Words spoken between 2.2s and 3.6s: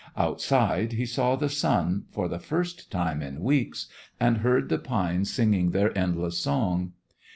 the first time in